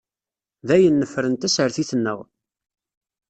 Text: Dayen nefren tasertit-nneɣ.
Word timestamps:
Dayen 0.67 0.95
nefren 1.01 1.35
tasertit-nneɣ. 1.41 2.19